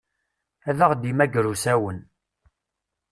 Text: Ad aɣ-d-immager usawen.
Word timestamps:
Ad 0.69 0.79
aɣ-d-immager 0.85 1.45
usawen. 1.53 1.99